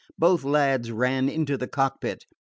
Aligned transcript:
Both 0.17 0.43
lads 0.43 0.91
ran 0.91 1.29
into 1.29 1.57
the 1.57 1.67
cockpit. 1.67 2.25